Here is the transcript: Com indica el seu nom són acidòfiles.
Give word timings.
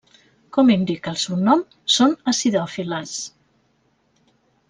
Com 0.55 0.69
indica 0.75 1.11
el 1.15 1.19
seu 1.23 1.35
nom 1.49 1.61
són 1.97 2.15
acidòfiles. 2.33 3.15